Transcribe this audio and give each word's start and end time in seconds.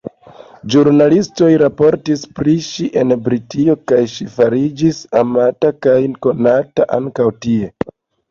Ĵurnalistoj 0.75 1.49
raportis 1.61 2.23
pri 2.39 2.55
ŝi 2.67 2.87
en 3.01 3.13
Britio 3.27 3.75
kaj 3.91 3.99
ŝi 4.15 4.27
fariĝis 4.39 5.03
amata 5.21 5.73
kaj 5.87 5.99
konata 6.27 6.91
ankaŭ 7.01 7.29
tie. 7.47 7.71